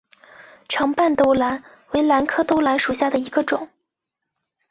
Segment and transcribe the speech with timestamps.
[0.67, 1.61] 长瓣兜兰
[1.93, 3.69] 为兰科兜兰属下的一个种。